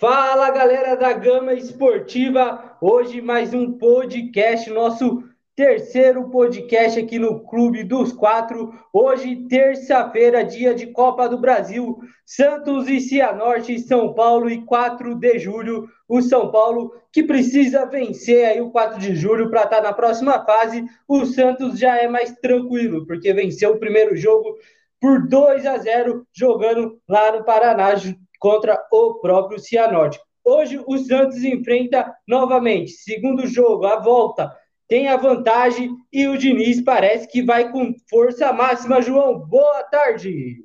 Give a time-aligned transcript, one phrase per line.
[0.00, 5.24] Fala galera da Gama Esportiva, hoje mais um podcast, nosso
[5.56, 8.72] terceiro podcast aqui no Clube dos Quatro.
[8.92, 15.36] Hoje, terça-feira, dia de Copa do Brasil, Santos e Cianorte, São Paulo e 4 de
[15.40, 15.88] julho.
[16.08, 19.92] O São Paulo que precisa vencer aí o 4 de julho para estar tá na
[19.92, 20.84] próxima fase.
[21.08, 24.56] O Santos já é mais tranquilo, porque venceu o primeiro jogo
[25.00, 27.96] por 2 a 0 jogando lá no Paraná
[28.38, 30.20] contra o próprio Cianorte.
[30.44, 34.50] Hoje o Santos enfrenta novamente, segundo jogo, a volta,
[34.88, 39.02] tem a vantagem e o Diniz parece que vai com força máxima.
[39.02, 40.64] João, boa tarde.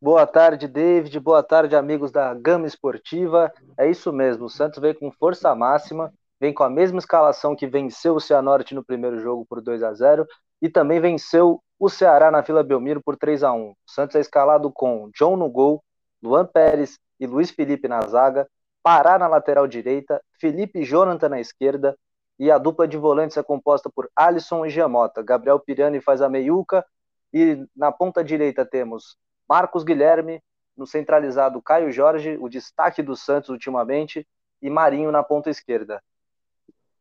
[0.00, 1.18] Boa tarde, David.
[1.18, 3.50] Boa tarde, amigos da Gama Esportiva.
[3.78, 7.66] É isso mesmo, o Santos veio com força máxima, vem com a mesma escalação que
[7.66, 10.26] venceu o Cianorte no primeiro jogo por 2 a 0
[10.60, 14.20] e também venceu o Ceará na Vila Belmiro por 3 a 1 O Santos é
[14.20, 15.82] escalado com John no gol,
[16.22, 18.48] Luan Pérez e Luiz Felipe na zaga,
[18.82, 21.96] Pará na lateral direita, Felipe e Jonathan na esquerda,
[22.38, 25.22] e a dupla de volantes é composta por Alisson e Giamota.
[25.22, 26.84] Gabriel Pirani faz a meiuca,
[27.32, 29.16] e na ponta direita temos
[29.48, 30.42] Marcos Guilherme,
[30.76, 34.26] no centralizado Caio Jorge, o destaque do Santos ultimamente,
[34.62, 36.02] e Marinho na ponta esquerda.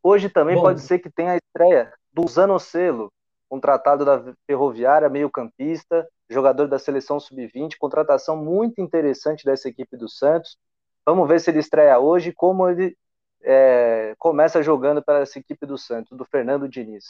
[0.01, 0.63] Hoje também Bom.
[0.63, 3.11] pode ser que tenha a estreia do Zanocelo,
[3.47, 10.57] contratado da Ferroviária, meio-campista, jogador da seleção sub-20, contratação muito interessante dessa equipe do Santos.
[11.05, 12.95] Vamos ver se ele estreia hoje, como ele
[13.41, 17.05] é, começa jogando para essa equipe do Santos, do Fernando Diniz.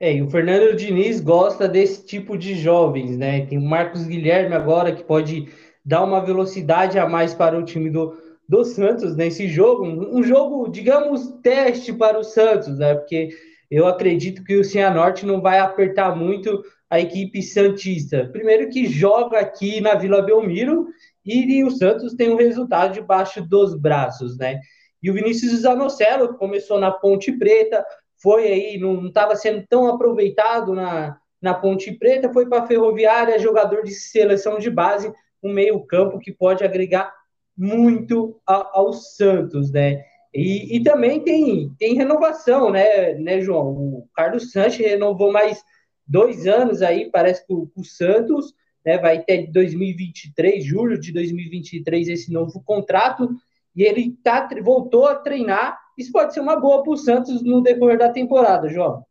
[0.00, 3.46] É, e o Fernando Diniz gosta desse tipo de jovens, né?
[3.46, 5.52] Tem o Marcos Guilherme agora que pode
[5.84, 8.16] dar uma velocidade a mais para o time do,
[8.48, 9.84] do Santos nesse jogo.
[9.84, 12.94] Um jogo, digamos, teste para o Santos, né?
[12.94, 13.30] Porque
[13.70, 18.28] eu acredito que o Cianorte não vai apertar muito a equipe Santista.
[18.32, 20.86] Primeiro que joga aqui na Vila Belmiro
[21.24, 24.58] e, o Santos tem um resultado debaixo dos braços, né?
[25.02, 27.84] E o Vinícius Zanocelo começou na Ponte Preta,
[28.20, 33.38] foi aí, não estava sendo tão aproveitado na, na Ponte Preta, foi para a Ferroviária,
[33.38, 35.12] jogador de seleção de base,
[35.42, 37.12] um meio-campo que pode agregar
[37.56, 40.02] muito ao Santos, né?
[40.38, 43.72] E, e, também tem, tem renovação, né, né, João?
[43.72, 45.60] O Carlos Sanches renovou mais
[46.06, 48.54] dois anos aí, parece que o, o Santos
[48.86, 53.28] né, vai ter 2023, julho de 2023, esse novo contrato,
[53.74, 55.76] e ele tá, voltou a treinar.
[55.98, 59.04] Isso pode ser uma boa para o Santos no decorrer da temporada, João.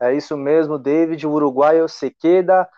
[0.00, 1.26] É isso mesmo, David.
[1.26, 2.68] O uruguaio Sequeda,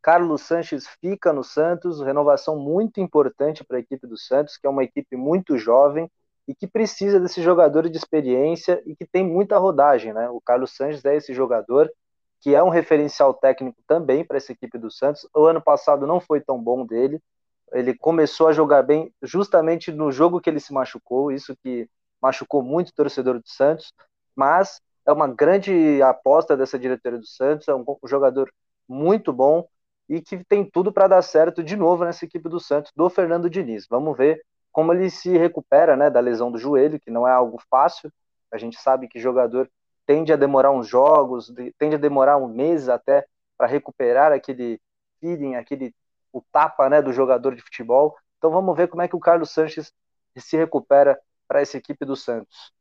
[0.00, 4.70] Carlos Sanches fica no Santos, renovação muito importante para a equipe do Santos, que é
[4.70, 6.10] uma equipe muito jovem
[6.50, 10.28] e que precisa desse jogador de experiência e que tem muita rodagem, né?
[10.30, 11.88] O Carlos Sanches é esse jogador
[12.40, 15.28] que é um referencial técnico também para essa equipe do Santos.
[15.32, 17.22] O ano passado não foi tão bom dele.
[17.72, 21.88] Ele começou a jogar bem justamente no jogo que ele se machucou, isso que
[22.20, 23.92] machucou muito o torcedor do Santos,
[24.34, 28.52] mas é uma grande aposta dessa diretoria do Santos, é um jogador
[28.88, 29.68] muito bom
[30.08, 33.48] e que tem tudo para dar certo de novo nessa equipe do Santos, do Fernando
[33.48, 33.86] Diniz.
[33.88, 37.60] Vamos ver como ele se recupera né, da lesão do joelho, que não é algo
[37.70, 38.12] fácil.
[38.52, 39.70] A gente sabe que jogador
[40.06, 43.24] tende a demorar uns jogos, tende a demorar um mês até
[43.56, 44.80] para recuperar aquele
[45.20, 45.94] feeling, aquele
[46.32, 48.16] o tapa né, do jogador de futebol.
[48.38, 49.92] Então vamos ver como é que o Carlos Sanches
[50.36, 52.72] se recupera para essa equipe do Santos.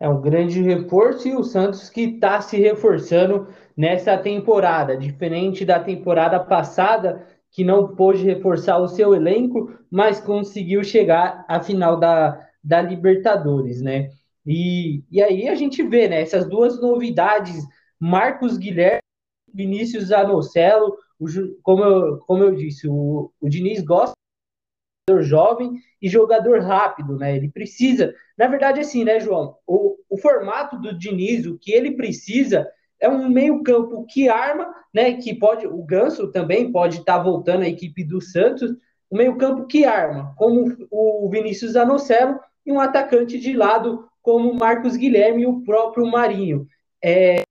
[0.00, 5.78] É um grande reforço e o Santos que está se reforçando nessa temporada, diferente da
[5.78, 12.48] temporada passada, que não pôde reforçar o seu elenco, mas conseguiu chegar à final da,
[12.64, 14.08] da Libertadores, né?
[14.44, 17.62] E, e aí a gente vê, né, essas duas novidades,
[18.00, 19.02] Marcos Guilherme,
[19.54, 21.26] Vinícius Anocelo, o,
[21.62, 27.16] como, eu, como eu disse, o, o Diniz gosta de jogador jovem e jogador rápido,
[27.18, 27.36] né?
[27.36, 29.56] Ele precisa, na verdade, assim, né, João?
[29.66, 32.66] O, o formato do Diniz, o que ele precisa
[33.02, 35.14] é um meio-campo que arma, né?
[35.14, 38.70] Que pode, o Ganso também pode estar tá voltando à equipe do Santos,
[39.10, 44.56] um meio-campo que arma, como o Vinícius Anocelo, e um atacante de lado, como o
[44.56, 46.64] Marcos Guilherme e o próprio Marinho.
[47.04, 47.42] É,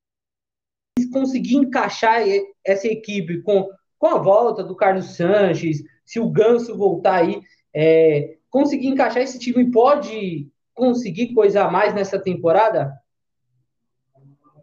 [1.12, 2.22] conseguir encaixar
[2.66, 3.68] essa equipe com,
[4.00, 7.42] com a volta do Carlos Sanches, se o Ganso voltar aí,
[7.76, 12.94] é, conseguir encaixar esse time pode conseguir coisa a mais nessa temporada?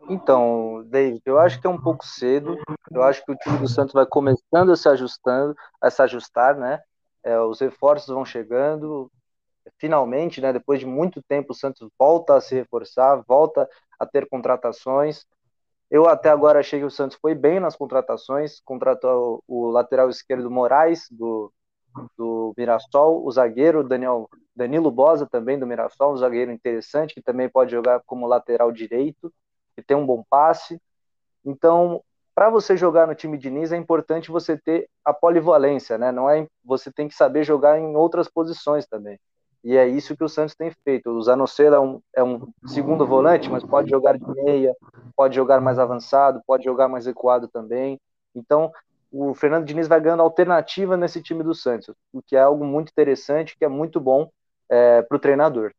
[0.09, 2.57] Então, David, eu acho que é um pouco cedo.
[2.91, 6.57] Eu acho que o time do Santos vai começando a se ajustando, a se ajustar,
[6.57, 6.81] né?
[7.23, 9.11] É, os reforços vão chegando.
[9.79, 10.53] Finalmente, né?
[10.53, 13.69] Depois de muito tempo, o Santos volta a se reforçar, volta
[13.99, 15.25] a ter contratações.
[15.91, 18.61] Eu até agora achei que o Santos foi bem nas contratações.
[18.61, 21.53] Contratou o, lateral esquerdo Moraes do
[22.17, 27.49] do Mirassol, o zagueiro Daniel, Danilo Bosa também do Mirassol, um zagueiro interessante que também
[27.49, 29.33] pode jogar como lateral direito,
[29.89, 30.81] tem um bom passe.
[31.45, 32.01] Então,
[32.35, 36.13] para você jogar no time de Nis é importante você ter a polivalência, né?
[36.13, 39.19] Não é você tem que saber jogar em outras posições também.
[39.65, 41.11] E é isso que o Santos tem feito.
[41.11, 44.73] O Zanocelo é um, é um segundo volante, mas pode jogar de meia,
[45.17, 48.01] pode jogar mais avançado, pode jogar mais recuado também.
[48.35, 48.71] Então,
[49.11, 52.91] o Fernando Diniz vai ganhando alternativa nesse time do Santos, o que é algo muito
[52.91, 54.31] interessante, que é muito bom
[54.69, 55.73] é, para o treinador.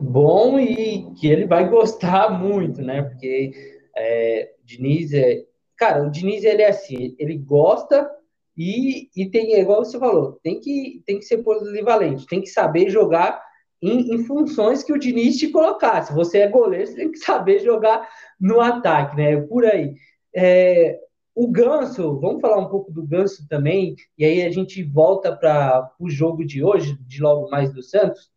[0.00, 3.02] Bom e que ele vai gostar muito, né?
[3.02, 3.52] Porque
[3.96, 5.44] é, Diniz é.
[5.76, 8.08] Cara, o Diniz ele é assim, ele gosta
[8.56, 12.88] e, e tem, igual você falou, tem que, tem que ser polivalente, tem que saber
[12.88, 13.42] jogar
[13.82, 16.02] em, em, funções que o Diniz te colocar.
[16.02, 18.08] Se você é goleiro, você tem que saber jogar
[18.40, 19.40] no ataque, né?
[19.42, 19.94] Por aí.
[20.34, 20.98] É,
[21.34, 25.92] o Ganso, vamos falar um pouco do Ganso também, e aí a gente volta para
[25.98, 28.30] o jogo de hoje, de logo mais do Santos.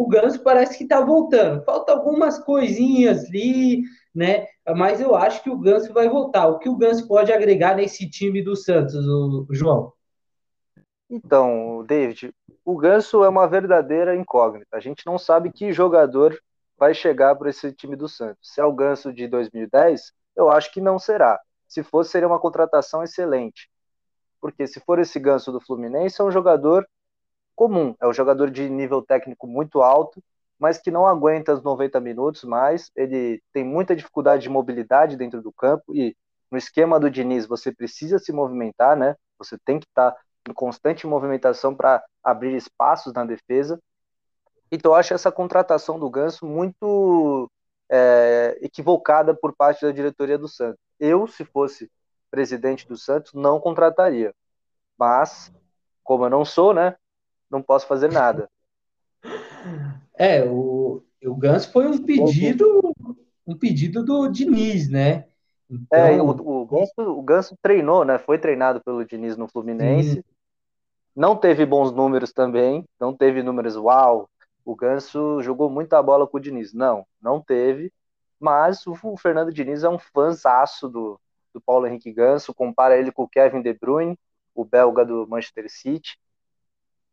[0.00, 1.62] O Ganso parece que está voltando.
[1.62, 3.82] Falta algumas coisinhas ali,
[4.14, 4.46] né?
[4.74, 6.46] Mas eu acho que o Ganso vai voltar.
[6.48, 9.92] O que o Ganso pode agregar nesse time do Santos, o João?
[11.10, 14.74] Então, David, o Ganso é uma verdadeira incógnita.
[14.74, 16.34] A gente não sabe que jogador
[16.78, 18.54] vai chegar para esse time do Santos.
[18.54, 21.38] Se é o Ganso de 2010, eu acho que não será.
[21.68, 23.68] Se fosse, seria uma contratação excelente.
[24.40, 26.88] Porque se for esse Ganso do Fluminense, é um jogador
[27.60, 30.24] comum, é um jogador de nível técnico muito alto,
[30.58, 32.90] mas que não aguenta os 90 minutos mais.
[32.96, 36.16] Ele tem muita dificuldade de mobilidade dentro do campo e
[36.50, 39.14] no esquema do Diniz você precisa se movimentar, né?
[39.38, 40.16] Você tem que estar
[40.48, 43.78] em constante movimentação para abrir espaços na defesa.
[44.72, 47.50] Então eu acho essa contratação do Ganso muito
[47.90, 50.80] é, equivocada por parte da diretoria do Santos.
[50.98, 51.90] Eu, se fosse
[52.30, 54.34] presidente do Santos, não contrataria.
[54.98, 55.52] Mas,
[56.02, 56.96] como eu não sou, né?
[57.50, 58.48] Não posso fazer nada.
[60.16, 62.94] É, o, o Ganso foi um pedido,
[63.46, 65.26] um pedido do Diniz, né?
[65.70, 65.98] Então...
[65.98, 68.18] É, o, o, Ganso, o Ganso treinou, né?
[68.18, 70.16] Foi treinado pelo Diniz no Fluminense.
[70.16, 70.24] Sim.
[71.16, 74.28] Não teve bons números também, não teve números uau.
[74.64, 76.74] O Ganso jogou muita bola com o Diniz.
[76.74, 77.90] Não, não teve.
[78.38, 81.20] Mas o, o Fernando Diniz é um fãzaço do,
[81.52, 84.18] do Paulo Henrique Ganso, compara ele com o Kevin De Bruyne,
[84.54, 86.18] o belga do Manchester City.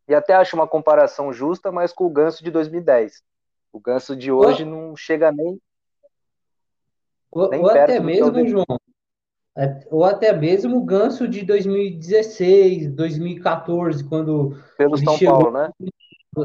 [0.08, 3.22] E até acho uma comparação justa, mas com o Ganso de 2010.
[3.74, 5.60] O Ganso de hoje ou, não chega nem.
[7.30, 8.66] Ou, nem ou até mesmo, João.
[9.58, 14.58] É, ou até mesmo o Ganso de 2016, 2014, quando.
[14.78, 15.52] Pelo São chegou...
[15.52, 15.72] Paulo, né?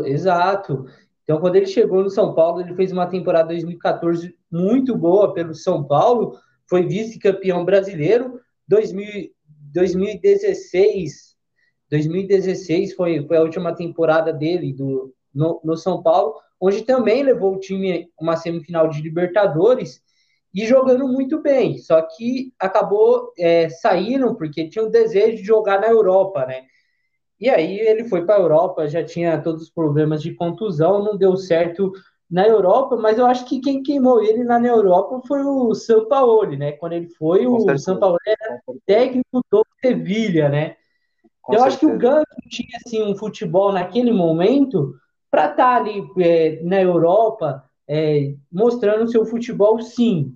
[0.07, 0.87] Exato.
[1.23, 5.55] Então, quando ele chegou no São Paulo, ele fez uma temporada 2014 muito boa pelo
[5.55, 6.37] São Paulo,
[6.69, 8.41] foi vice-campeão brasileiro.
[8.67, 9.31] 2000,
[9.73, 11.32] 2016
[11.93, 17.55] 2016 foi, foi a última temporada dele do, no, no São Paulo, onde também levou
[17.55, 20.01] o time uma semifinal de Libertadores
[20.55, 25.81] e jogando muito bem, só que acabou é, saindo porque tinha um desejo de jogar
[25.81, 26.63] na Europa, né?
[27.39, 31.17] E aí ele foi para a Europa, já tinha todos os problemas de contusão, não
[31.17, 31.93] deu certo
[32.31, 36.73] na Europa, mas eu acho que quem queimou ele na Europa foi o Sampaoli, né?
[36.73, 40.77] Quando ele foi, o Sampaoli era técnico do Sevilha, né?
[41.43, 41.67] Com eu certeza.
[41.67, 44.95] acho que o Ganso tinha assim, um futebol naquele momento
[45.31, 50.35] para estar tá ali é, na Europa é, mostrando seu futebol, sim.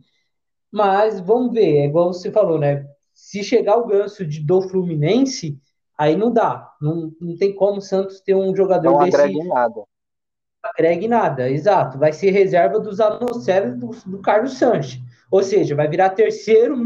[0.70, 2.86] Mas vamos ver, é igual você falou, né?
[3.14, 5.58] Se chegar o Ganso de, do Fluminense,
[5.96, 6.74] aí não dá.
[6.80, 9.16] Não, não tem como o Santos ter um jogador não desse.
[9.16, 9.74] Não agregue nada.
[9.76, 11.98] Não agregue nada, exato.
[11.98, 15.00] Vai ser reserva dos Anocelo do, do Carlos Sanches.
[15.30, 16.76] Ou seja, vai virar terceiro,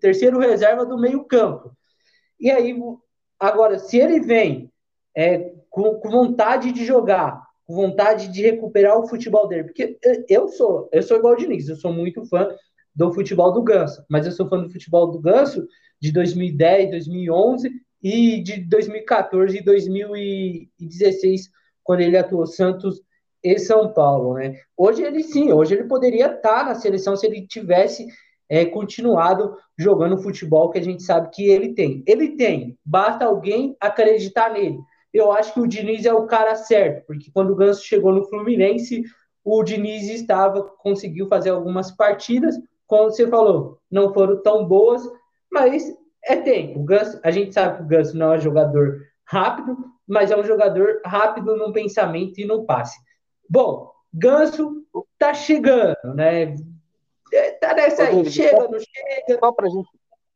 [0.00, 1.72] terceiro reserva do meio-campo.
[2.40, 2.74] E aí
[3.38, 4.70] Agora, se ele vem
[5.16, 9.98] é, com, com, vontade de jogar, com vontade de recuperar o futebol dele, porque
[10.28, 12.48] eu sou, eu sou igual o Diniz, eu sou muito fã
[12.94, 15.66] do futebol do Ganso, mas eu sou fã do futebol do Ganso
[16.00, 17.70] de 2010, 2011
[18.02, 21.50] e de 2014 e 2016,
[21.82, 23.00] quando ele atuou Santos
[23.42, 24.58] e São Paulo, né?
[24.76, 28.06] Hoje ele sim, hoje ele poderia estar na seleção se ele tivesse
[28.48, 32.02] é, continuado jogando o futebol que a gente sabe que ele tem.
[32.06, 34.78] Ele tem, basta alguém acreditar nele.
[35.12, 38.24] Eu acho que o Diniz é o cara certo, porque quando o Ganso chegou no
[38.24, 39.02] Fluminense,
[39.44, 45.02] o Diniz estava, conseguiu fazer algumas partidas, como você falou, não foram tão boas,
[45.52, 46.80] mas é tempo.
[46.80, 50.36] O Ganso, a gente sabe que o Ganso não é um jogador rápido, mas é
[50.36, 52.98] um jogador rápido no pensamento e no passe.
[53.48, 54.84] Bom, Ganso
[55.18, 56.54] tá chegando, né?
[57.60, 59.38] Tá nessa aí, chega, não chega.
[59.40, 59.88] Só pra gente,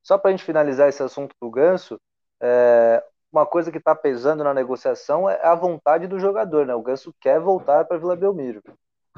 [0.02, 2.00] só pra gente finalizar esse assunto do Ganso,
[2.40, 3.02] é,
[3.32, 6.74] uma coisa que está pesando na negociação é a vontade do jogador, né?
[6.74, 8.62] O Ganso quer voltar para Vila Belmiro.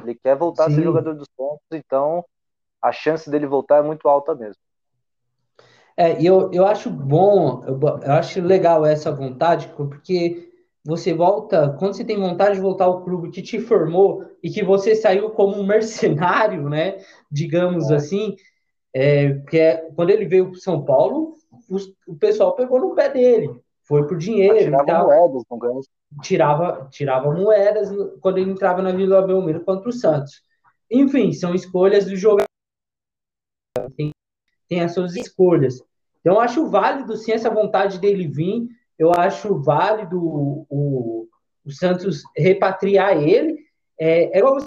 [0.02, 0.72] Ele quer voltar Sim.
[0.72, 2.24] a ser jogador do Santos, então
[2.82, 4.60] a chance dele voltar é muito alta mesmo.
[5.96, 10.49] É, eu, eu acho bom, eu, eu acho legal essa vontade, porque
[10.84, 14.64] você volta, quando você tem vontade de voltar ao clube que te formou e que
[14.64, 16.98] você saiu como um mercenário, né?
[17.30, 17.94] Digamos é.
[17.96, 18.36] assim,
[18.94, 21.34] é, que é, quando ele veio para São Paulo,
[21.68, 21.76] o,
[22.12, 24.58] o, pessoal pegou no pé dele, foi por dinheiro.
[24.58, 25.80] Tirava tal, moedas, não ganha.
[26.22, 30.42] Tirava, tirava moedas quando ele entrava na Vila Belmiro contra o Santos.
[30.90, 32.46] Enfim, são escolhas do jogador.
[33.96, 34.10] Tem,
[34.68, 35.80] tem as suas escolhas.
[36.20, 38.68] Então, eu acho válido sim essa vontade dele vir
[39.00, 41.26] eu acho válido o,
[41.64, 43.58] o Santos repatriar ele.
[43.98, 44.66] É, é igual você,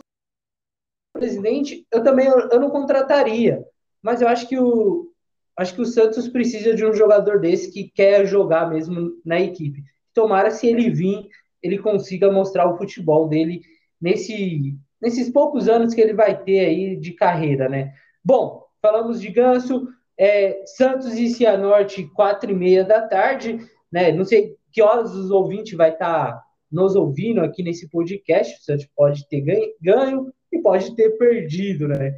[1.13, 3.63] presidente, eu também eu, eu, não contrataria,
[4.01, 5.11] mas eu acho que o
[5.55, 9.83] acho que o Santos precisa de um jogador desse que quer jogar mesmo na equipe.
[10.11, 11.27] Tomara se ele vir,
[11.61, 13.61] ele consiga mostrar o futebol dele
[14.01, 17.93] nesse nesses poucos anos que ele vai ter aí de carreira, né?
[18.25, 19.87] Bom, falamos de Ganso,
[20.17, 23.59] é, Santos e Cianorte, quatro e meia da tarde
[23.93, 24.11] né?
[24.11, 28.59] Não sei que horas os ouvintes vai estar tá nos ouvindo aqui nesse podcast.
[28.59, 32.17] O Santos pode ter ganho, ganho e pode ter perdido, né?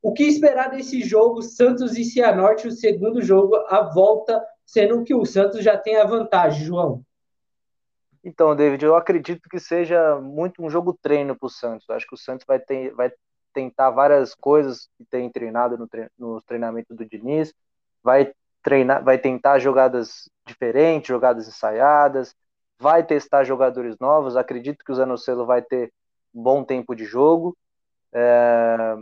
[0.00, 5.12] O que esperar desse jogo Santos e Cianorte, o segundo jogo, a volta, sendo que
[5.12, 7.04] o Santos já tem a vantagem, João?
[8.22, 11.90] Então, David, eu acredito que seja muito um jogo treino para o Santos.
[11.90, 13.10] Acho que o Santos vai, ter, vai
[13.52, 17.52] tentar várias coisas que tem treinado no, tre no treinamento do Diniz,
[18.00, 18.32] vai
[18.66, 22.34] treinar, vai tentar jogadas diferentes, jogadas ensaiadas,
[22.80, 24.36] vai testar jogadores novos.
[24.36, 25.92] Acredito que o Zanocelo vai ter
[26.34, 27.56] bom tempo de jogo,
[28.12, 28.96] é,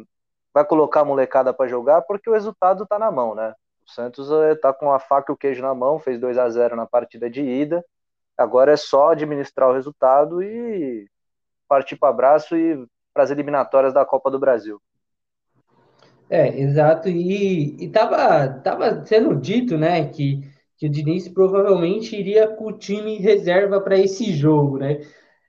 [0.53, 3.55] vai colocar a molecada para jogar porque o resultado está na mão, né?
[3.87, 6.77] O Santos está com a faca e o queijo na mão, fez 2 a 0
[6.77, 7.83] na partida de ida.
[8.37, 11.09] Agora é só administrar o resultado e
[11.67, 14.79] partir para abraço e para as eliminatórias da Copa do Brasil.
[16.29, 17.09] É, exato.
[17.09, 18.63] E, e tava,
[19.05, 20.41] sendo dito, né, que,
[20.77, 25.01] que o Diniz provavelmente iria com o time reserva para esse jogo, né?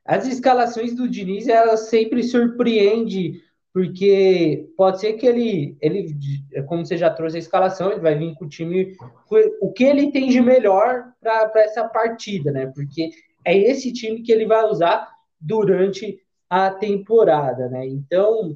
[0.04, 3.42] As escalações do Diniz, elas sempre surpreende,
[3.74, 6.16] porque pode ser que ele, ele,
[6.68, 8.96] como você já trouxe a escalação, ele vai vir com o time,
[9.60, 12.68] o que ele tem de melhor para essa partida, né?
[12.68, 13.10] Porque
[13.44, 15.10] é esse time que ele vai usar
[15.42, 17.88] durante a temporada, né?
[17.88, 18.56] Então,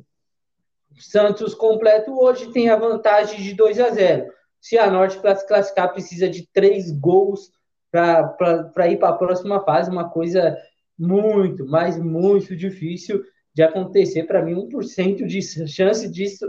[0.98, 4.32] Santos completo hoje tem a vantagem de 2 a 0.
[4.60, 7.52] Se a Norte para se classificar precisa de três gols
[7.92, 10.58] para ir para a próxima fase, uma coisa
[10.98, 14.24] muito, mas muito difícil de acontecer.
[14.24, 16.46] Para mim, 1% de chance disso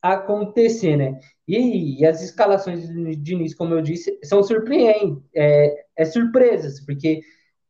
[0.00, 1.18] acontecer, né?
[1.46, 7.20] E, e, as escalações de início, como eu disse, são surpreendentes, é, é surpresas, porque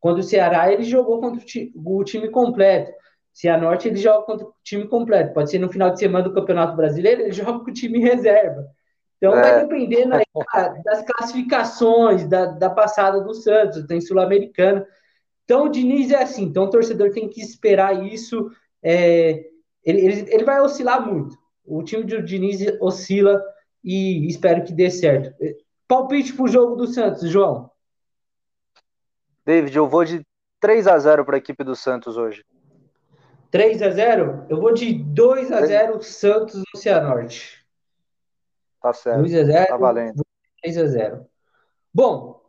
[0.00, 1.44] quando o Ceará ele jogou contra
[1.75, 2.90] o time completo.
[3.33, 5.33] Cianorte ele joga contra o time completo.
[5.33, 8.67] Pode ser no final de semana do Campeonato Brasileiro, ele joga com o time reserva.
[9.17, 9.41] Então é.
[9.41, 10.25] vai dependendo aí
[10.85, 14.87] das classificações da, da passada do Santos, tem Sul-Americana.
[15.45, 18.51] Então o Diniz é assim, então o torcedor tem que esperar isso.
[18.83, 19.45] É,
[19.85, 21.37] ele, ele, ele vai oscilar muito.
[21.65, 23.41] O time do Diniz oscila
[23.83, 25.33] e espero que dê certo.
[25.87, 27.71] Palpite pro jogo do Santos, João.
[29.45, 30.25] David, eu vou de
[30.61, 32.45] 3 a 0 para a equipe do Santos hoje.
[33.52, 37.62] 3 a 0 Eu vou de 2 a 0 Santos no Cianorte.
[38.80, 39.21] Tá certo.
[39.21, 40.26] 2 a 0 tá valendo.
[40.62, 41.26] 3 a 0
[41.92, 42.40] Bom,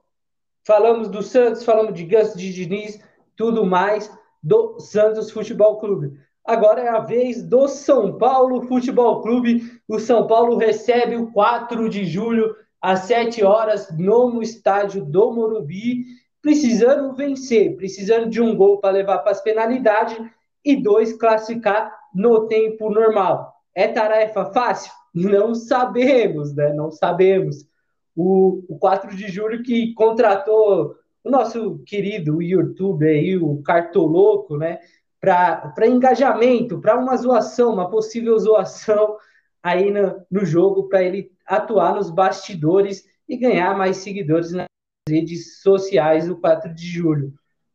[0.65, 3.03] falamos do Santos, falamos de Gus, de Diniz,
[3.35, 4.09] tudo mais
[4.41, 6.17] do Santos Futebol Clube.
[6.45, 9.61] Agora é a vez do São Paulo Futebol Clube.
[9.89, 16.05] O São Paulo recebe o 4 de julho às 7 horas no estádio do Morumbi,
[16.41, 20.17] precisando vencer, precisando de um gol para levar para as penalidades
[20.63, 23.53] e dois, classificar no tempo normal.
[23.75, 24.91] É tarefa fácil?
[25.13, 26.73] Não sabemos, né?
[26.73, 27.67] Não sabemos.
[28.15, 34.79] O, o 4 de julho que contratou o nosso querido YouTube aí, o Cartoloco, né?
[35.19, 39.17] Para engajamento, para uma zoação, uma possível zoação
[39.61, 44.67] aí no, no jogo, para ele atuar nos bastidores e ganhar mais seguidores nas
[45.07, 47.33] redes sociais no 4 de julho.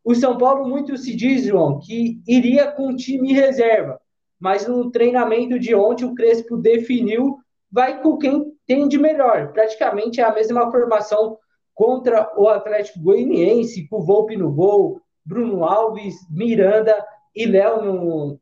[0.08, 4.00] O São Paulo muito se diz, João, que iria com time reserva,
[4.40, 7.36] mas no treinamento de ontem o Crespo definiu
[7.70, 9.52] vai com quem tem de melhor.
[9.52, 11.36] Praticamente é a mesma formação
[11.74, 17.04] contra o Atlético Goianiense, com o Volpe no gol, Bruno Alves, Miranda
[17.36, 18.40] e Léo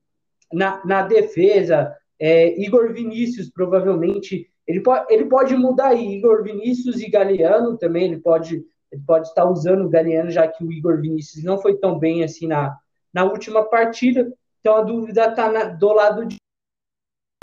[0.53, 1.93] na, na defesa.
[2.17, 6.15] É, Igor Vinícius, provavelmente, ele pode, ele pode mudar aí.
[6.15, 8.65] Igor Vinícius e Galeano também, ele pode
[8.97, 12.25] ele pode estar usando o Galeano, já que o Igor Vinícius não foi tão bem
[12.25, 12.77] assim na,
[13.13, 14.33] na última partida.
[14.61, 16.37] Então a dúvida está do lado de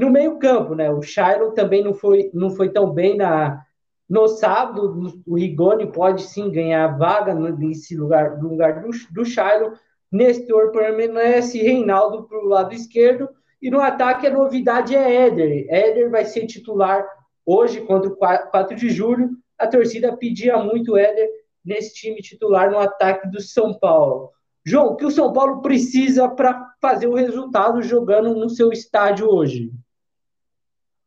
[0.01, 0.91] no meio campo, né?
[0.91, 3.63] O Shairo também não foi, não foi tão bem na,
[4.09, 5.21] no sábado.
[5.25, 9.73] O Rigoni pode sim ganhar vaga nesse lugar, no lugar do, do Shairo.
[10.11, 13.29] Nestor permanece, Reinaldo para o lado esquerdo.
[13.61, 15.65] E no ataque a novidade é Éder.
[15.69, 17.07] Éder vai ser titular
[17.45, 19.29] hoje contra o 4 de julho.
[19.57, 21.29] A torcida pedia muito Éder
[21.63, 24.31] nesse time titular no ataque do São Paulo.
[24.65, 29.27] João, o que o São Paulo precisa para fazer o resultado jogando no seu estádio
[29.27, 29.71] hoje?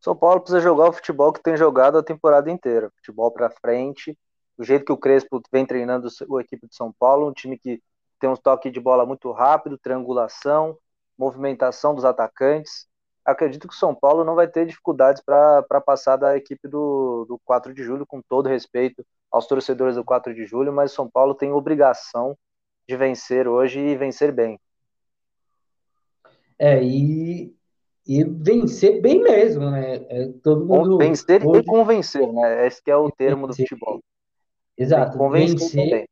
[0.00, 4.16] São Paulo precisa jogar o futebol que tem jogado a temporada inteira, futebol para frente,
[4.56, 7.82] do jeito que o Crespo vem treinando a equipe de São Paulo, um time que
[8.18, 10.78] tem um toque de bola muito rápido, triangulação,
[11.18, 12.86] movimentação dos atacantes.
[13.24, 17.38] Acredito que o São Paulo não vai ter dificuldades para passar da equipe do, do
[17.44, 19.04] 4 de julho, com todo respeito
[19.36, 22.36] aos torcedores do 4 de julho, mas São Paulo tem obrigação
[22.88, 24.58] de vencer hoje e vencer bem.
[26.58, 27.54] É, e,
[28.06, 29.96] e vencer bem mesmo, né?
[30.08, 31.60] É, todo mundo vencer hoje...
[31.60, 32.66] e convencer, né?
[32.66, 34.02] Esse é o termo do futebol.
[34.78, 36.08] Exato, convencer, vencer,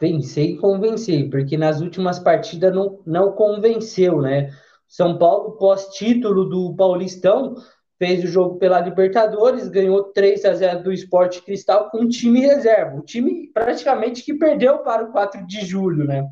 [0.00, 4.50] vencer e convencer, porque nas últimas partidas não, não convenceu, né?
[4.86, 7.54] São Paulo, pós-título do Paulistão,
[7.98, 12.40] fez o jogo pela Libertadores, ganhou 3 a 0 do Esporte Cristal com um time
[12.40, 16.26] reserva, o time praticamente que perdeu para o 4 de julho, né?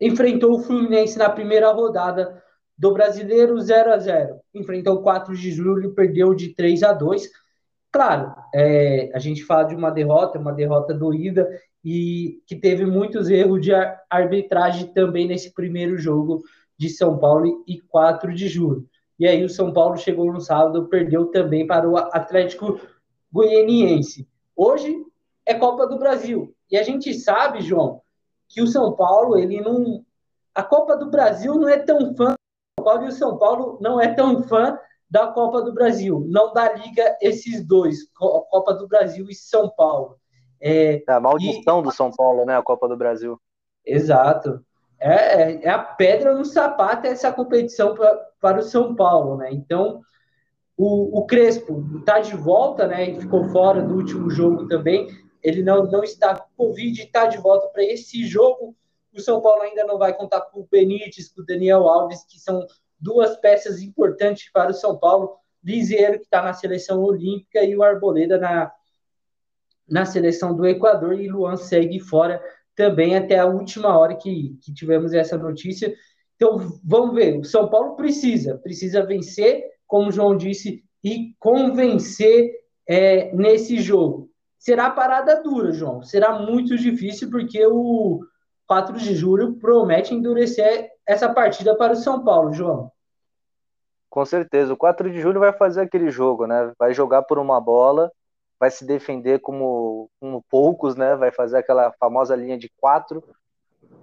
[0.00, 2.42] Enfrentou o Fluminense na primeira rodada
[2.76, 7.28] do Brasileiro 0 a 0 Enfrentou o 4 de julho, perdeu de 3 a 2
[7.90, 11.48] Claro, é, a gente fala de uma derrota, uma derrota doída,
[11.82, 13.72] e que teve muitos erros de
[14.10, 16.42] arbitragem também nesse primeiro jogo
[16.76, 18.86] de São Paulo e 4 de julho.
[19.18, 22.80] E aí o São Paulo chegou no sábado, perdeu também para o Atlético
[23.32, 24.28] Goianiense.
[24.54, 25.04] Hoje
[25.44, 26.54] é Copa do Brasil.
[26.70, 28.00] E a gente sabe, João,
[28.48, 30.04] que o São Paulo, ele não.
[30.54, 32.36] A Copa do Brasil não é tão fã do
[32.78, 34.78] São Paulo e o São Paulo não é tão fã
[35.10, 36.24] da Copa do Brasil.
[36.28, 40.16] Não dá liga esses dois, Copa do Brasil e São Paulo.
[40.60, 41.82] É, é a maldição e...
[41.82, 42.56] do São Paulo, né?
[42.56, 43.40] A Copa do Brasil.
[43.84, 44.64] Exato.
[45.00, 49.48] É, é, é a pedra no sapato essa competição pra, para o São Paulo, né?
[49.52, 50.02] Então,
[50.76, 53.10] o, o Crespo está de volta, né?
[53.10, 55.08] E ficou fora do último jogo também.
[55.42, 58.76] Ele não, não está com Covid, está de volta para esse jogo.
[59.14, 62.38] O São Paulo ainda não vai contar com o Benítez, com o Daniel Alves, que
[62.38, 62.66] são
[63.00, 65.36] duas peças importantes para o São Paulo.
[65.62, 68.72] Liseiro, que está na seleção olímpica, e o Arboleda na,
[69.88, 72.40] na seleção do Equador, e Luan segue fora
[72.78, 75.92] também até a última hora que, que tivemos essa notícia.
[76.36, 77.36] Então, vamos ver.
[77.40, 82.52] O São Paulo precisa, precisa vencer, como o João disse, e convencer
[82.88, 84.30] é, nesse jogo.
[84.60, 86.04] Será parada dura, João.
[86.04, 88.20] Será muito difícil, porque o
[88.68, 92.92] 4 de julho promete endurecer essa partida para o São Paulo, João.
[94.08, 94.72] Com certeza.
[94.72, 96.72] O 4 de julho vai fazer aquele jogo, né?
[96.78, 98.08] Vai jogar por uma bola
[98.58, 101.14] vai se defender como, como poucos, né?
[101.16, 103.22] Vai fazer aquela famosa linha de quatro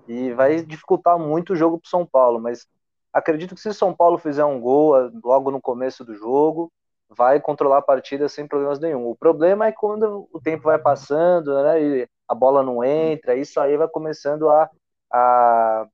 [0.08, 2.39] e vai dificultar muito o jogo para São Paulo.
[2.39, 2.68] Mas
[3.12, 6.72] acredito que se São Paulo fizer um gol ah, logo no começo do jogo,
[7.10, 9.08] vai controlar a partida sem problemas nenhum.
[9.10, 11.82] O problema é quando o tempo vai passando, né?
[11.82, 14.70] E a bola não entra, isso aí vai começando a,
[15.12, 15.88] a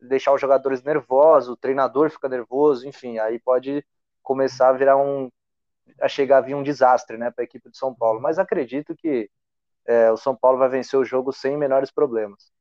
[0.00, 3.84] deixar os jogadores nervosos, o treinador fica nervoso, enfim, aí pode
[4.22, 5.30] começar a virar um
[6.08, 8.20] chegar a vir um desastre né, para a equipe de São Paulo.
[8.20, 9.30] Mas acredito que
[9.86, 12.52] é, o São Paulo vai vencer o jogo sem menores problemas.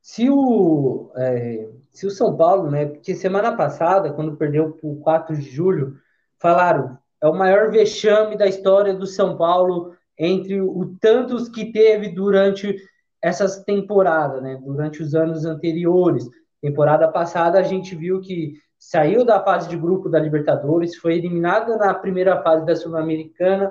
[0.00, 2.86] Se o, é, se o São Paulo, né?
[2.86, 5.98] Porque semana passada, quando perdeu por 4 de julho,
[6.38, 12.08] falaram é o maior vexame da história do São Paulo entre o tantos que teve
[12.08, 12.74] durante
[13.22, 14.56] essas temporadas, né?
[14.56, 16.26] Durante os anos anteriores.
[16.62, 21.76] Temporada passada a gente viu que saiu da fase de grupo da Libertadores, foi eliminada
[21.76, 23.70] na primeira fase da Sul-Americana,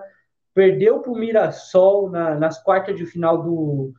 [0.53, 3.91] perdeu para o Mirassol na, nas quartas de final do,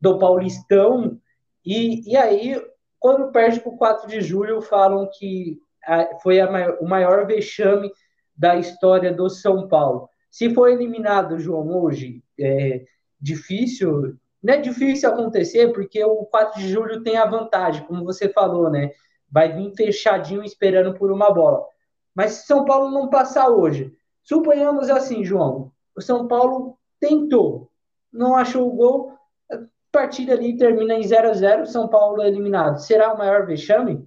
[0.00, 1.16] do Paulistão,
[1.64, 2.60] e, e aí,
[2.98, 7.24] quando perde para o 4 de julho, falam que a, foi a maior, o maior
[7.24, 7.88] vexame
[8.36, 10.08] da história do São Paulo.
[10.28, 12.82] Se for eliminado, João, hoje, é
[13.20, 18.28] difícil, não é difícil acontecer, porque o 4 de julho tem a vantagem, como você
[18.28, 18.90] falou, né?
[19.32, 21.66] Vai vir fechadinho esperando por uma bola.
[22.14, 27.70] Mas se São Paulo não passar hoje, suponhamos assim, João, o São Paulo tentou,
[28.12, 29.18] não achou o gol,
[29.50, 29.56] a
[29.90, 32.78] partida ali termina em 0 a 0 São Paulo é eliminado.
[32.78, 34.06] Será o maior vexame?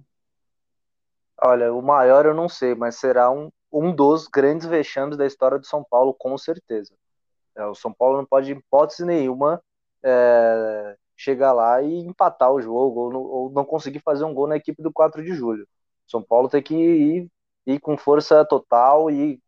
[1.42, 5.58] Olha, o maior eu não sei, mas será um, um dos grandes vexames da história
[5.58, 6.94] do São Paulo, com certeza.
[7.56, 9.60] É, o São Paulo não pode, em hipótese nenhuma,
[10.02, 14.46] é, chegar lá e empatar o jogo ou não, ou não, conseguir fazer um gol
[14.46, 15.66] na equipe do 4 de julho.
[16.06, 17.28] São Paulo tem que ir,
[17.66, 19.40] ir com força total e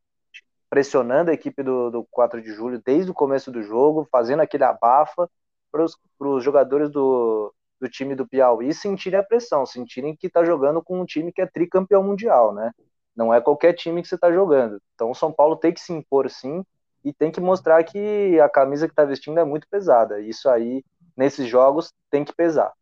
[0.71, 4.65] pressionando a equipe do, do 4 de julho desde o começo do jogo, fazendo aquele
[4.65, 5.29] abafa
[5.71, 5.85] para
[6.29, 11.01] os jogadores do, do time do Piauí sentirem a pressão, sentirem que está jogando com
[11.01, 12.73] um time que é tricampeão mundial, né?
[13.15, 14.81] Não é qualquer time que você está jogando.
[14.95, 16.65] Então o São Paulo tem que se impor sim
[17.05, 20.21] e tem que mostrar que a camisa que está vestindo é muito pesada.
[20.21, 20.85] Isso aí,
[21.19, 22.73] nesses jogos, tem que pesar.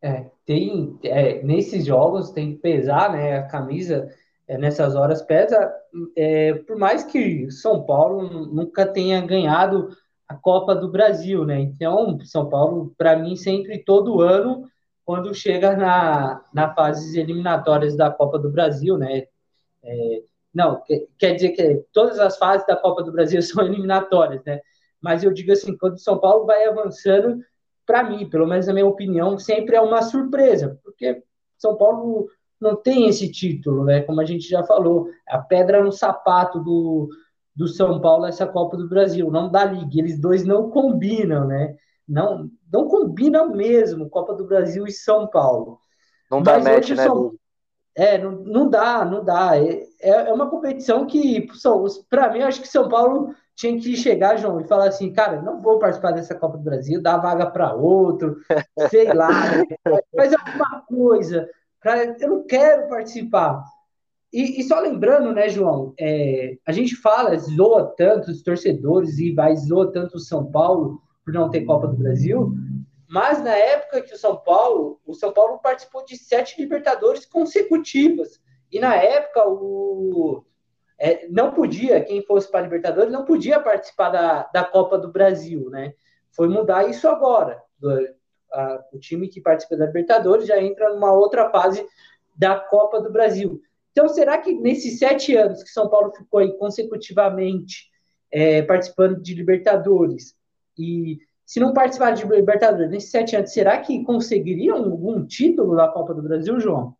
[0.00, 3.38] É, tem, é, nesses jogos tem que pesar, né?
[3.38, 4.08] A camisa
[4.46, 5.74] é, nessas horas pesa.
[6.16, 9.88] É, por mais que São Paulo nunca tenha ganhado
[10.28, 11.58] a Copa do Brasil, né?
[11.58, 14.68] Então, São Paulo, para mim, sempre, todo ano,
[15.04, 19.24] quando chega na, na fases eliminatórias da Copa do Brasil, né?
[19.82, 20.22] É,
[20.54, 20.80] não,
[21.18, 24.60] quer dizer que todas as fases da Copa do Brasil são eliminatórias, né?
[25.04, 27.38] Mas eu digo assim, quando São Paulo vai avançando,
[27.84, 31.22] para mim, pelo menos na minha opinião, sempre é uma surpresa, porque
[31.58, 32.26] São Paulo
[32.58, 34.00] não tem esse título, né?
[34.00, 37.10] Como a gente já falou, a pedra no sapato do,
[37.54, 39.98] do São Paulo essa Copa do Brasil, não da Liga.
[39.98, 41.76] Eles dois não combinam, né?
[42.08, 45.78] Não, não combinam mesmo Copa do Brasil e São Paulo.
[46.30, 47.04] Não dá Mas match, né?
[47.04, 47.34] São...
[47.94, 49.58] É, não, não dá, não dá.
[49.58, 51.46] É, é uma competição que,
[52.08, 55.60] para mim, acho que São Paulo tinha que chegar, João, e falar assim, cara, não
[55.60, 58.36] vou participar dessa Copa do Brasil, dá vaga para outro,
[58.90, 59.30] sei lá,
[60.14, 61.48] faz alguma coisa.
[61.80, 63.62] Cara, eu não quero participar.
[64.32, 69.32] E, e, só lembrando, né, João, é, a gente fala, zoa tanto os torcedores e
[69.32, 72.52] vai zoa tanto o São Paulo por não ter Copa do Brasil,
[73.08, 78.40] mas na época que o São Paulo, o São Paulo participou de sete Libertadores consecutivas.
[78.72, 80.44] E na época o
[80.98, 85.10] é, não podia, quem fosse para a Libertadores, não podia participar da, da Copa do
[85.10, 85.94] Brasil, né?
[86.30, 87.60] Foi mudar isso agora.
[88.52, 91.84] A, o time que participa da Libertadores já entra numa outra fase
[92.34, 93.60] da Copa do Brasil.
[93.92, 97.88] Então, será que nesses sete anos que São Paulo ficou aí consecutivamente
[98.30, 100.34] é, participando de Libertadores,
[100.76, 105.88] e se não participar de Libertadores nesses sete anos, será que conseguiriam algum título da
[105.88, 106.96] Copa do Brasil, João?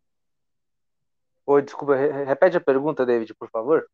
[1.47, 3.85] Oi, desculpa, repete a pergunta, David, por favor.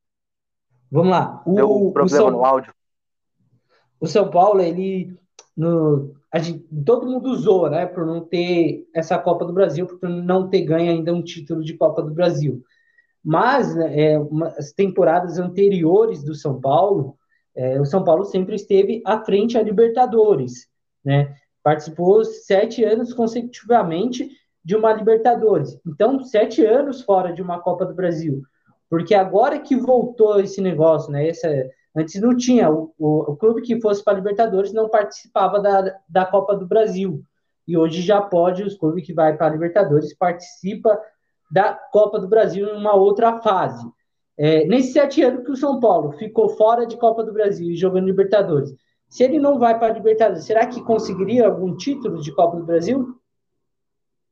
[0.89, 1.41] Vamos lá.
[1.45, 2.73] O, Deu problema São, no áudio.
[3.99, 5.17] O São Paulo, ele.
[5.55, 10.49] No, gente, todo mundo zoa, né, por não ter essa Copa do Brasil, por não
[10.49, 12.63] ter ganho ainda um título de Copa do Brasil.
[13.23, 17.17] Mas é, uma, as temporadas anteriores do São Paulo,
[17.53, 20.67] é, o São Paulo sempre esteve à frente a Libertadores,
[21.03, 21.35] né?
[21.63, 24.29] Participou sete anos consecutivamente
[24.63, 25.79] de uma Libertadores.
[25.85, 28.41] Então, sete anos fora de uma Copa do Brasil.
[28.89, 31.27] Porque agora que voltou esse negócio, né?
[31.27, 32.69] Esse, antes não tinha.
[32.69, 37.23] O, o, o clube que fosse para Libertadores não participava da, da Copa do Brasil.
[37.67, 40.99] E hoje já pode, os clubes que vai para Libertadores participa
[41.51, 43.85] da Copa do Brasil em uma outra fase.
[44.37, 47.75] É, nesses sete anos que o São Paulo ficou fora de Copa do Brasil e
[47.75, 48.73] jogando Libertadores,
[49.07, 52.65] se ele não vai para a Libertadores, será que conseguiria algum título de Copa do
[52.65, 53.13] Brasil?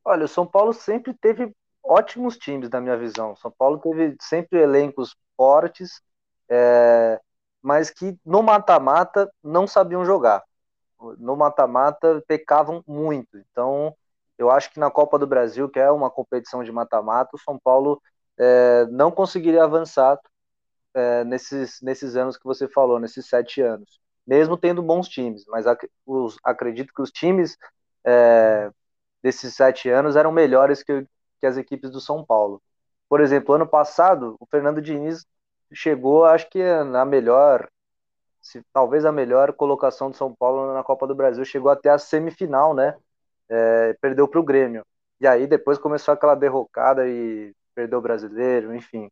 [0.09, 3.35] Olha, o São Paulo sempre teve ótimos times, na minha visão.
[3.35, 6.01] São Paulo teve sempre elencos fortes,
[6.49, 7.21] é,
[7.61, 10.43] mas que no mata-mata não sabiam jogar.
[11.19, 13.37] No mata-mata pecavam muito.
[13.37, 13.95] Então,
[14.35, 17.59] eu acho que na Copa do Brasil, que é uma competição de mata-mata, o São
[17.59, 18.01] Paulo
[18.35, 20.19] é, não conseguiria avançar
[20.95, 25.45] é, nesses, nesses anos que você falou, nesses sete anos, mesmo tendo bons times.
[25.47, 27.55] Mas ac os, acredito que os times
[28.03, 28.71] é,
[29.23, 31.05] desses sete anos eram melhores que,
[31.39, 32.61] que as equipes do São Paulo.
[33.07, 35.25] Por exemplo, ano passado, o Fernando Diniz
[35.73, 37.69] chegou, acho que na melhor,
[38.41, 41.97] se, talvez a melhor colocação do São Paulo na Copa do Brasil, chegou até a
[41.97, 42.95] semifinal, né?
[43.49, 44.85] é, perdeu para o Grêmio.
[45.19, 49.09] E aí depois começou aquela derrocada e perdeu o brasileiro, enfim.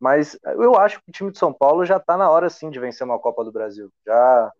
[0.00, 2.80] Mas eu acho que o time de São Paulo já está na hora sim de
[2.80, 3.90] vencer uma Copa do Brasil.
[4.04, 4.52] Já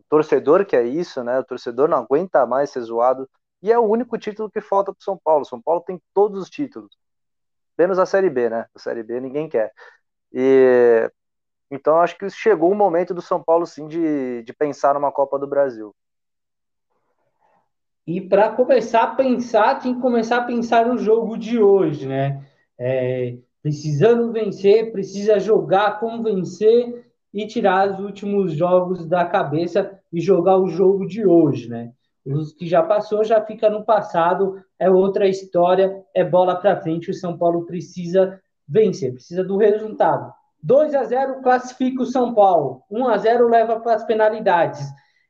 [0.00, 1.38] o torcedor que é isso, né?
[1.38, 3.28] O torcedor não aguenta mais ser zoado.
[3.62, 5.44] E é o único título que falta para São Paulo.
[5.44, 6.90] São Paulo tem todos os títulos,
[7.78, 8.66] menos a Série B, né?
[8.74, 9.72] A Série B ninguém quer.
[10.32, 11.10] E
[11.70, 15.38] então acho que chegou o momento do São Paulo sim de, de pensar numa Copa
[15.38, 15.94] do Brasil.
[18.06, 22.44] E para começar a pensar, tem que começar a pensar no jogo de hoje, né?
[22.78, 30.20] É, precisando vencer, precisa jogar como vencer e tirar os últimos jogos da cabeça e
[30.20, 31.92] jogar o jogo de hoje, né?
[32.24, 37.10] Os que já passou já fica no passado, é outra história, é bola para frente.
[37.10, 40.32] O São Paulo precisa vencer, precisa do resultado.
[40.62, 42.82] 2 a 0 classifica o São Paulo.
[42.90, 44.86] 1 a 0 leva para as penalidades.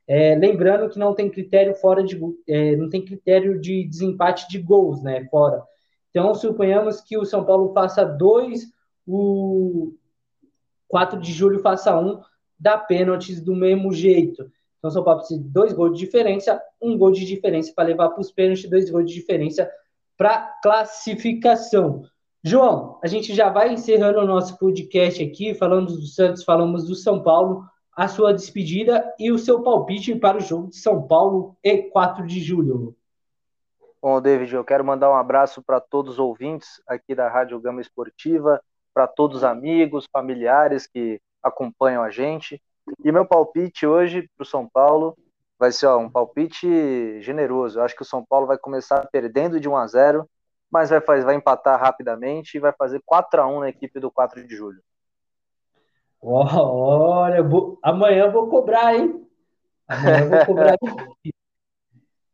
[0.07, 4.59] É, lembrando que não tem critério fora de é, não tem critério de desempate de
[4.59, 5.25] gols, né?
[5.31, 5.63] Fora.
[6.09, 8.71] Então suponhamos que o São Paulo faça dois,
[9.07, 9.93] o
[10.87, 12.21] 4 de julho faça um,
[12.59, 14.51] dá pênaltis do mesmo jeito.
[14.83, 18.09] Então, São Paulo precisa de dois gols de diferença, um gol de diferença para levar
[18.09, 19.71] para os pênaltis, dois gols de diferença
[20.17, 22.03] para classificação.
[22.43, 26.95] João, a gente já vai encerrando o nosso podcast aqui, falando do Santos, falamos do
[26.95, 27.63] São Paulo,
[27.95, 32.27] a sua despedida e o seu palpite para o jogo de São Paulo e 4
[32.27, 32.93] de julho.
[34.01, 37.79] Bom, David, eu quero mandar um abraço para todos os ouvintes aqui da Rádio Gama
[37.79, 38.61] Esportiva,
[38.93, 42.61] para todos os amigos, familiares que acompanham a gente.
[43.03, 45.17] E meu palpite hoje para o São Paulo
[45.57, 47.79] vai ser ó, um palpite generoso.
[47.79, 50.29] Eu acho que o São Paulo vai começar perdendo de 1 a 0,
[50.69, 54.11] mas vai, fazer, vai empatar rapidamente e vai fazer 4 a 1 na equipe do
[54.11, 54.81] 4 de julho.
[56.21, 59.25] Olha, vou, amanhã vou cobrar, hein?
[59.87, 60.77] Amanhã eu vou cobrar.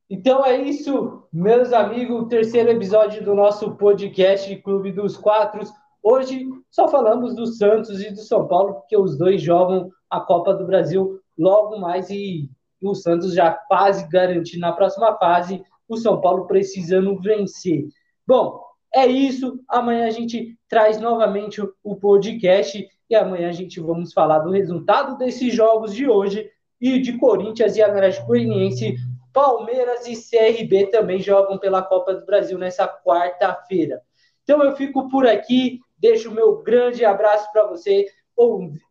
[0.09, 2.27] então é isso, meus amigos.
[2.27, 5.61] Terceiro episódio do nosso podcast Clube dos Quatro.
[6.01, 10.53] Hoje só falamos do Santos e do São Paulo, porque os dois jogam a Copa
[10.53, 12.49] do Brasil logo mais e
[12.81, 17.87] o Santos já quase garantindo na próxima fase, o São Paulo precisando vencer.
[18.25, 18.61] Bom,
[18.93, 19.59] é isso.
[19.67, 25.17] Amanhã a gente traz novamente o podcast e amanhã a gente vamos falar do resultado
[25.17, 28.95] desses jogos de hoje e de Corinthians e Atlético Goianiense.
[29.33, 34.01] Palmeiras e CRB também jogam pela Copa do Brasil nessa quarta-feira.
[34.49, 38.07] Então eu fico por aqui, deixo o meu grande abraço para você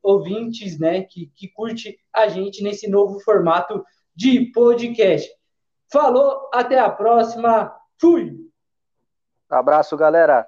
[0.00, 5.28] ouvintes, né, que, que curte a gente nesse novo formato de podcast.
[5.90, 7.74] Falou, até a próxima.
[8.00, 8.36] Fui!
[9.50, 10.46] Abraço, galera.